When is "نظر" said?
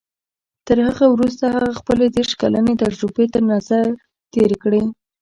3.53-3.85